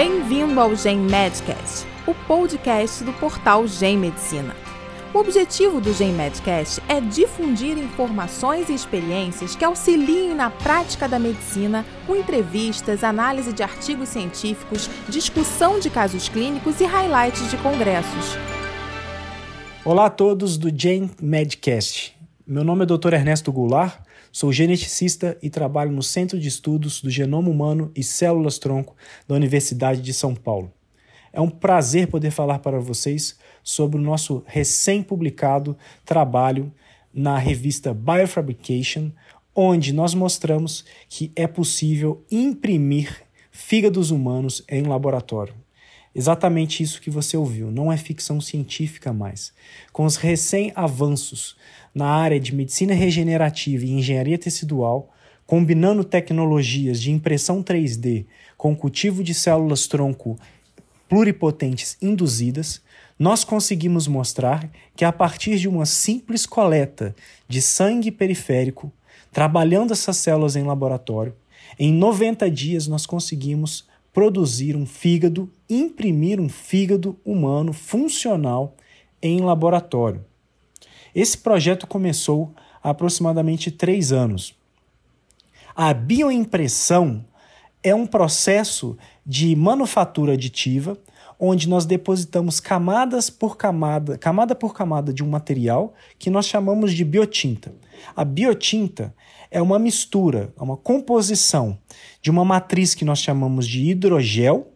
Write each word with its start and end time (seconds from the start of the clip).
Bem-vindo 0.00 0.60
ao 0.60 0.76
Gen 0.76 0.98
Medcast, 0.98 1.84
o 2.06 2.14
podcast 2.14 3.02
do 3.02 3.12
portal 3.14 3.66
Gen 3.66 3.98
Medicina. 3.98 4.54
O 5.12 5.18
objetivo 5.18 5.80
do 5.80 5.92
Gen 5.92 6.12
Medcast 6.12 6.80
é 6.88 7.00
difundir 7.00 7.76
informações 7.76 8.68
e 8.68 8.74
experiências 8.74 9.56
que 9.56 9.64
auxiliem 9.64 10.36
na 10.36 10.50
prática 10.50 11.08
da 11.08 11.18
medicina, 11.18 11.84
com 12.06 12.14
entrevistas, 12.14 13.02
análise 13.02 13.52
de 13.52 13.64
artigos 13.64 14.10
científicos, 14.10 14.88
discussão 15.08 15.80
de 15.80 15.90
casos 15.90 16.28
clínicos 16.28 16.80
e 16.80 16.84
highlights 16.84 17.50
de 17.50 17.56
congressos. 17.56 18.38
Olá 19.84 20.06
a 20.06 20.10
todos 20.10 20.56
do 20.56 20.70
Gen 20.70 21.10
Medcast. 21.20 22.16
Meu 22.46 22.62
nome 22.62 22.84
é 22.84 22.86
Dr. 22.86 23.14
Ernesto 23.14 23.50
Goulart, 23.50 23.98
sou 24.32 24.52
geneticista 24.52 25.36
e 25.42 25.50
trabalho 25.50 25.90
no 25.90 26.02
Centro 26.02 26.38
de 26.38 26.48
Estudos 26.48 27.00
do 27.00 27.10
Genoma 27.10 27.48
Humano 27.48 27.90
e 27.94 28.02
Células-Tronco 28.02 28.96
da 29.26 29.34
Universidade 29.34 30.00
de 30.00 30.12
São 30.12 30.34
Paulo. 30.34 30.72
É 31.32 31.40
um 31.40 31.50
prazer 31.50 32.08
poder 32.08 32.30
falar 32.30 32.58
para 32.58 32.80
vocês 32.80 33.38
sobre 33.62 33.98
o 33.98 34.02
nosso 34.02 34.42
recém-publicado 34.46 35.76
trabalho 36.04 36.72
na 37.12 37.38
revista 37.38 37.92
Biofabrication, 37.92 39.10
onde 39.54 39.92
nós 39.92 40.14
mostramos 40.14 40.84
que 41.08 41.32
é 41.34 41.46
possível 41.46 42.24
imprimir 42.30 43.22
fígados 43.50 44.10
humanos 44.10 44.62
em 44.68 44.82
laboratório. 44.82 45.54
Exatamente 46.18 46.82
isso 46.82 47.00
que 47.00 47.10
você 47.10 47.36
ouviu, 47.36 47.70
não 47.70 47.92
é 47.92 47.96
ficção 47.96 48.40
científica 48.40 49.12
mais. 49.12 49.52
Com 49.92 50.04
os 50.04 50.16
recém-avanços 50.16 51.56
na 51.94 52.06
área 52.06 52.40
de 52.40 52.52
medicina 52.52 52.92
regenerativa 52.92 53.84
e 53.84 53.92
engenharia 53.92 54.36
tecidual, 54.36 55.14
combinando 55.46 56.02
tecnologias 56.02 57.00
de 57.00 57.12
impressão 57.12 57.62
3D 57.62 58.26
com 58.56 58.74
cultivo 58.74 59.22
de 59.22 59.32
células 59.32 59.86
tronco 59.86 60.36
pluripotentes 61.08 61.96
induzidas, 62.02 62.82
nós 63.16 63.44
conseguimos 63.44 64.08
mostrar 64.08 64.68
que 64.96 65.04
a 65.04 65.12
partir 65.12 65.56
de 65.56 65.68
uma 65.68 65.86
simples 65.86 66.44
coleta 66.44 67.14
de 67.46 67.62
sangue 67.62 68.10
periférico, 68.10 68.92
trabalhando 69.32 69.92
essas 69.92 70.16
células 70.16 70.56
em 70.56 70.64
laboratório, 70.64 71.36
em 71.78 71.92
90 71.92 72.50
dias 72.50 72.88
nós 72.88 73.06
conseguimos 73.06 73.86
produzir 74.18 74.74
um 74.74 74.84
fígado, 74.84 75.48
imprimir 75.70 76.40
um 76.40 76.48
fígado 76.48 77.16
humano 77.24 77.72
funcional 77.72 78.74
em 79.22 79.38
laboratório. 79.38 80.24
Esse 81.14 81.38
projeto 81.38 81.86
começou 81.86 82.52
há 82.82 82.90
aproximadamente 82.90 83.70
três 83.70 84.10
anos. 84.10 84.56
A 85.72 85.94
bioimpressão 85.94 87.24
é 87.80 87.94
um 87.94 88.08
processo 88.08 88.98
de 89.24 89.54
manufatura 89.54 90.32
aditiva 90.32 90.98
onde 91.38 91.68
nós 91.68 91.86
depositamos 91.86 92.58
camadas 92.58 93.30
por 93.30 93.56
camada, 93.56 94.18
camada 94.18 94.52
por 94.52 94.74
camada 94.74 95.12
de 95.12 95.22
um 95.22 95.28
material 95.28 95.94
que 96.18 96.28
nós 96.28 96.46
chamamos 96.46 96.92
de 96.92 97.04
biotinta. 97.04 97.72
A 98.14 98.24
biotinta 98.24 99.14
é 99.50 99.60
uma 99.60 99.78
mistura, 99.78 100.52
é 100.58 100.62
uma 100.62 100.76
composição 100.76 101.78
de 102.20 102.30
uma 102.30 102.44
matriz 102.44 102.94
que 102.94 103.04
nós 103.04 103.20
chamamos 103.20 103.66
de 103.66 103.90
hidrogel, 103.90 104.68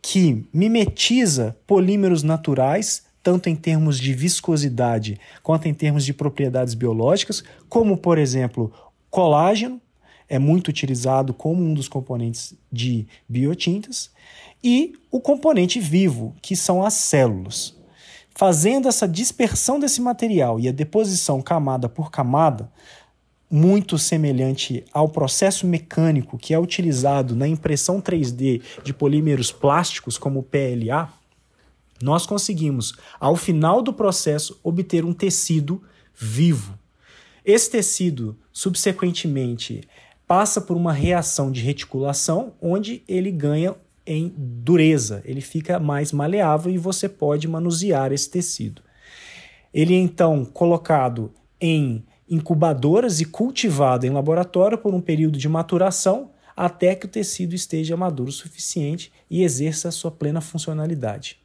que 0.00 0.44
mimetiza 0.52 1.56
polímeros 1.66 2.22
naturais, 2.22 3.04
tanto 3.22 3.48
em 3.48 3.54
termos 3.54 3.98
de 3.98 4.12
viscosidade 4.12 5.18
quanto 5.42 5.68
em 5.68 5.74
termos 5.74 6.04
de 6.04 6.12
propriedades 6.12 6.74
biológicas, 6.74 7.44
como, 7.68 7.96
por 7.96 8.18
exemplo, 8.18 8.72
colágeno, 9.08 9.80
é 10.28 10.38
muito 10.38 10.68
utilizado 10.68 11.32
como 11.32 11.62
um 11.62 11.74
dos 11.74 11.88
componentes 11.88 12.54
de 12.70 13.06
biotintas, 13.28 14.10
e 14.64 14.94
o 15.10 15.20
componente 15.20 15.78
vivo, 15.78 16.34
que 16.40 16.56
são 16.56 16.84
as 16.84 16.94
células. 16.94 17.76
Fazendo 18.34 18.88
essa 18.88 19.06
dispersão 19.06 19.78
desse 19.78 20.00
material 20.00 20.58
e 20.58 20.68
a 20.68 20.72
deposição 20.72 21.42
camada 21.42 21.88
por 21.88 22.10
camada, 22.10 22.70
muito 23.50 23.98
semelhante 23.98 24.82
ao 24.92 25.08
processo 25.10 25.66
mecânico 25.66 26.38
que 26.38 26.54
é 26.54 26.58
utilizado 26.58 27.36
na 27.36 27.46
impressão 27.46 28.00
3D 28.00 28.62
de 28.82 28.94
polímeros 28.94 29.52
plásticos, 29.52 30.16
como 30.16 30.40
o 30.40 30.42
PLA, 30.42 31.12
nós 32.02 32.26
conseguimos, 32.26 32.94
ao 33.20 33.36
final 33.36 33.82
do 33.82 33.92
processo, 33.92 34.58
obter 34.62 35.04
um 35.04 35.12
tecido 35.12 35.82
vivo. 36.14 36.76
Esse 37.44 37.70
tecido, 37.70 38.36
subsequentemente, 38.52 39.82
passa 40.26 40.60
por 40.60 40.76
uma 40.76 40.92
reação 40.92 41.52
de 41.52 41.60
reticulação, 41.60 42.54
onde 42.60 43.04
ele 43.06 43.30
ganha 43.30 43.76
em 44.06 44.32
dureza, 44.36 45.22
ele 45.24 45.40
fica 45.40 45.78
mais 45.78 46.12
maleável 46.12 46.72
e 46.72 46.78
você 46.78 47.08
pode 47.08 47.46
manusear 47.46 48.12
esse 48.12 48.28
tecido. 48.28 48.82
Ele 49.72 49.94
é 49.94 49.98
então 49.98 50.44
colocado 50.44 51.32
em 51.60 52.04
incubadoras 52.28 53.20
e 53.20 53.24
cultivado 53.24 54.06
em 54.06 54.10
laboratório 54.10 54.78
por 54.78 54.94
um 54.94 55.00
período 55.00 55.38
de 55.38 55.48
maturação 55.48 56.30
até 56.56 56.94
que 56.94 57.06
o 57.06 57.08
tecido 57.08 57.54
esteja 57.54 57.96
maduro 57.96 58.28
o 58.28 58.32
suficiente 58.32 59.12
e 59.30 59.42
exerça 59.42 59.90
sua 59.90 60.10
plena 60.10 60.40
funcionalidade. 60.40 61.38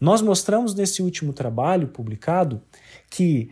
Nós 0.00 0.22
mostramos 0.22 0.74
nesse 0.74 1.02
último 1.02 1.32
trabalho 1.32 1.88
publicado 1.88 2.62
que 3.10 3.50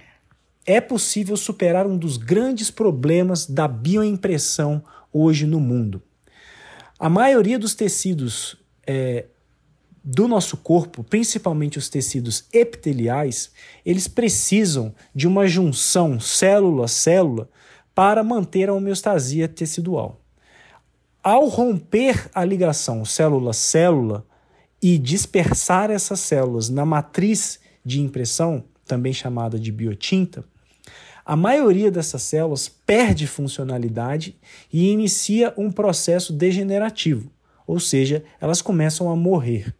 é 0.64 0.80
possível 0.80 1.36
superar 1.36 1.86
um 1.86 1.96
dos 1.96 2.16
grandes 2.16 2.70
problemas 2.70 3.46
da 3.46 3.68
bioimpressão 3.68 4.82
hoje 5.12 5.46
no 5.46 5.60
mundo. 5.60 6.02
A 6.98 7.10
maioria 7.10 7.58
dos 7.58 7.74
tecidos 7.74 8.56
é, 8.86 9.26
do 10.02 10.26
nosso 10.28 10.56
corpo, 10.56 11.02
principalmente 11.02 11.78
os 11.78 11.88
tecidos 11.88 12.44
epiteliais, 12.52 13.50
eles 13.84 14.06
precisam 14.08 14.94
de 15.14 15.26
uma 15.26 15.46
junção 15.46 16.20
célula-célula 16.20 17.50
para 17.94 18.22
manter 18.22 18.68
a 18.68 18.72
homeostasia 18.72 19.48
tecidual. 19.48 20.20
Ao 21.22 21.46
romper 21.48 22.30
a 22.32 22.44
ligação 22.44 23.04
célula-célula 23.04 24.24
e 24.80 24.96
dispersar 24.96 25.90
essas 25.90 26.20
células 26.20 26.70
na 26.70 26.86
matriz 26.86 27.58
de 27.84 28.00
impressão, 28.00 28.64
também 28.84 29.12
chamada 29.12 29.58
de 29.58 29.72
biotinta, 29.72 30.44
a 31.26 31.34
maioria 31.34 31.90
dessas 31.90 32.22
células 32.22 32.68
perde 32.68 33.26
funcionalidade 33.26 34.36
e 34.72 34.88
inicia 34.90 35.52
um 35.56 35.72
processo 35.72 36.32
degenerativo, 36.32 37.28
ou 37.66 37.80
seja, 37.80 38.22
elas 38.40 38.62
começam 38.62 39.10
a 39.10 39.16
morrer. 39.16 39.74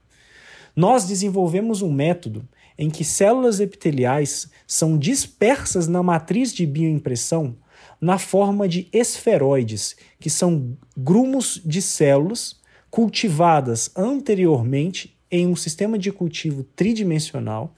Nós 0.74 1.04
desenvolvemos 1.04 1.82
um 1.82 1.92
método 1.92 2.46
em 2.76 2.90
que 2.90 3.04
células 3.04 3.60
epiteliais 3.60 4.50
são 4.66 4.98
dispersas 4.98 5.86
na 5.86 6.02
matriz 6.02 6.52
de 6.52 6.66
bioimpressão 6.66 7.56
na 8.00 8.18
forma 8.18 8.68
de 8.68 8.88
esferoides, 8.92 9.94
que 10.18 10.28
são 10.28 10.76
grumos 10.96 11.62
de 11.64 11.80
células 11.80 12.56
cultivadas 12.90 13.88
anteriormente 13.96 15.16
em 15.30 15.46
um 15.46 15.54
sistema 15.54 15.96
de 15.96 16.10
cultivo 16.10 16.64
tridimensional 16.74 17.75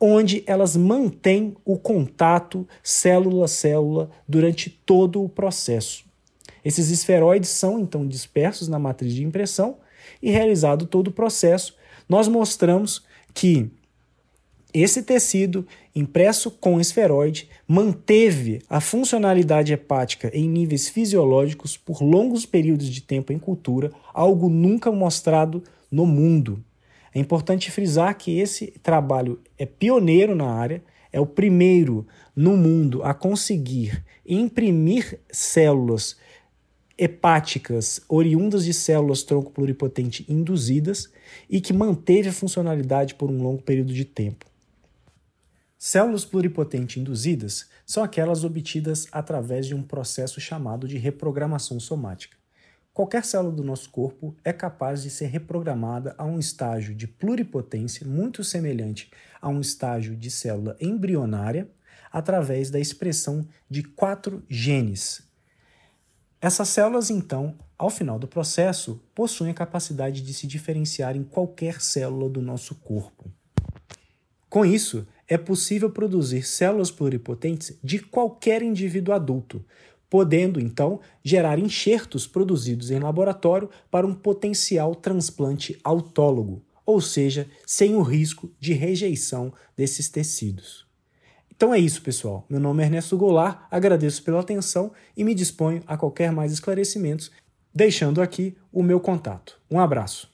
onde 0.00 0.42
elas 0.46 0.74
mantêm 0.76 1.54
o 1.64 1.78
contato 1.78 2.66
célula-célula 2.82 4.10
durante 4.26 4.70
todo 4.70 5.22
o 5.22 5.28
processo. 5.28 6.04
Esses 6.64 6.90
esferoides 6.90 7.50
são 7.50 7.78
então 7.78 8.06
dispersos 8.06 8.66
na 8.66 8.78
matriz 8.78 9.14
de 9.14 9.22
impressão 9.24 9.76
e 10.22 10.30
realizado 10.30 10.86
todo 10.86 11.08
o 11.08 11.12
processo, 11.12 11.74
nós 12.08 12.26
mostramos 12.26 13.04
que 13.34 13.70
esse 14.72 15.02
tecido 15.02 15.66
impresso 15.94 16.50
com 16.50 16.80
esferoide 16.80 17.48
manteve 17.66 18.62
a 18.68 18.80
funcionalidade 18.80 19.72
hepática 19.72 20.30
em 20.32 20.48
níveis 20.48 20.88
fisiológicos 20.88 21.76
por 21.76 22.02
longos 22.02 22.46
períodos 22.46 22.88
de 22.88 23.00
tempo 23.00 23.32
em 23.32 23.38
cultura, 23.38 23.90
algo 24.14 24.48
nunca 24.48 24.92
mostrado 24.92 25.62
no 25.90 26.06
mundo. 26.06 26.62
É 27.14 27.18
importante 27.18 27.70
frisar 27.70 28.16
que 28.16 28.38
esse 28.38 28.68
trabalho 28.82 29.40
é 29.58 29.66
pioneiro 29.66 30.34
na 30.34 30.50
área, 30.50 30.82
é 31.12 31.18
o 31.18 31.26
primeiro 31.26 32.06
no 32.36 32.56
mundo 32.56 33.02
a 33.02 33.12
conseguir 33.12 34.04
imprimir 34.24 35.18
células 35.30 36.16
hepáticas 36.96 38.00
oriundas 38.08 38.64
de 38.64 38.74
células 38.74 39.22
tronco 39.22 39.50
pluripotente 39.50 40.24
induzidas 40.28 41.10
e 41.48 41.60
que 41.60 41.72
manteve 41.72 42.28
a 42.28 42.32
funcionalidade 42.32 43.14
por 43.14 43.30
um 43.30 43.42
longo 43.42 43.62
período 43.62 43.92
de 43.92 44.04
tempo. 44.04 44.44
Células 45.78 46.26
pluripotente 46.26 47.00
induzidas 47.00 47.70
são 47.86 48.04
aquelas 48.04 48.44
obtidas 48.44 49.08
através 49.10 49.66
de 49.66 49.74
um 49.74 49.82
processo 49.82 50.38
chamado 50.38 50.86
de 50.86 50.98
reprogramação 50.98 51.80
somática. 51.80 52.39
Qualquer 53.00 53.24
célula 53.24 53.54
do 53.54 53.64
nosso 53.64 53.88
corpo 53.88 54.36
é 54.44 54.52
capaz 54.52 55.02
de 55.02 55.08
ser 55.08 55.28
reprogramada 55.28 56.14
a 56.18 56.24
um 56.26 56.38
estágio 56.38 56.94
de 56.94 57.08
pluripotência 57.08 58.06
muito 58.06 58.44
semelhante 58.44 59.10
a 59.40 59.48
um 59.48 59.58
estágio 59.58 60.14
de 60.14 60.30
célula 60.30 60.76
embrionária 60.78 61.66
através 62.12 62.68
da 62.68 62.78
expressão 62.78 63.48
de 63.70 63.82
quatro 63.82 64.44
genes. 64.50 65.22
Essas 66.42 66.68
células, 66.68 67.08
então, 67.08 67.56
ao 67.78 67.88
final 67.88 68.18
do 68.18 68.28
processo, 68.28 69.02
possuem 69.14 69.52
a 69.52 69.54
capacidade 69.54 70.20
de 70.20 70.34
se 70.34 70.46
diferenciar 70.46 71.16
em 71.16 71.24
qualquer 71.24 71.80
célula 71.80 72.28
do 72.28 72.42
nosso 72.42 72.74
corpo. 72.74 73.32
Com 74.50 74.62
isso, 74.62 75.08
é 75.26 75.38
possível 75.38 75.88
produzir 75.88 76.42
células 76.42 76.90
pluripotentes 76.90 77.78
de 77.82 77.98
qualquer 78.00 78.62
indivíduo 78.62 79.14
adulto, 79.14 79.64
podendo 80.10 80.60
então 80.60 80.98
gerar 81.22 81.58
enxertos 81.58 82.26
produzidos 82.26 82.90
em 82.90 82.98
laboratório 82.98 83.70
para 83.88 84.06
um 84.06 84.12
potencial 84.12 84.94
transplante 84.94 85.78
autólogo, 85.84 86.62
ou 86.84 87.00
seja, 87.00 87.48
sem 87.64 87.94
o 87.94 88.02
risco 88.02 88.50
de 88.58 88.72
rejeição 88.72 89.52
desses 89.76 90.08
tecidos. 90.08 90.84
Então 91.54 91.72
é 91.72 91.78
isso, 91.78 92.02
pessoal. 92.02 92.44
Meu 92.50 92.58
nome 92.58 92.82
é 92.82 92.86
Ernesto 92.86 93.16
Goulart, 93.16 93.66
agradeço 93.70 94.22
pela 94.24 94.40
atenção 94.40 94.90
e 95.16 95.22
me 95.22 95.34
disponho 95.34 95.82
a 95.86 95.96
qualquer 95.96 96.32
mais 96.32 96.52
esclarecimentos, 96.52 97.30
deixando 97.72 98.20
aqui 98.20 98.56
o 98.72 98.82
meu 98.82 98.98
contato. 98.98 99.60
Um 99.70 99.78
abraço. 99.78 100.28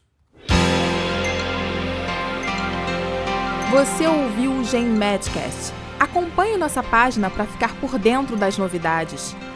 Você 3.70 4.06
ouviu 4.06 4.52
o 4.52 4.64
Gen 4.64 4.86
Medcast. 4.86 5.72
Acompanhe 5.98 6.56
nossa 6.56 6.82
página 6.82 7.28
para 7.28 7.46
ficar 7.46 7.78
por 7.80 7.98
dentro 7.98 8.36
das 8.36 8.56
novidades. 8.56 9.34